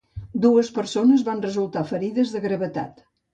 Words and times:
Dues 0.45 0.71
persones 0.77 1.25
van 1.27 1.43
resultar 1.47 1.85
ferides 1.91 2.33
de 2.37 2.43
gravetat. 2.47 3.07